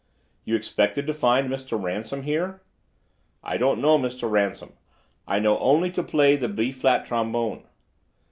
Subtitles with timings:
[0.45, 1.79] "You expected to find Mr.
[1.79, 2.63] Ransom here?"
[3.43, 4.27] "I don't know Mr.
[4.27, 4.73] Ransom.
[5.27, 7.67] I know only to play the B flat trombone."